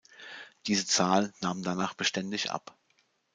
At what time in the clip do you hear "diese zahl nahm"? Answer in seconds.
0.65-1.61